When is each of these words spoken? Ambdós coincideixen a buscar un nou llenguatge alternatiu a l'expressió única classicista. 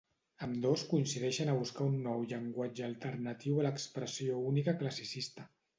Ambdós 0.45 0.85
coincideixen 0.93 1.51
a 1.51 1.55
buscar 1.59 1.87
un 1.89 1.99
nou 2.07 2.25
llenguatge 2.33 2.89
alternatiu 2.91 3.61
a 3.63 3.69
l'expressió 3.69 4.45
única 4.55 4.81
classicista. 4.83 5.53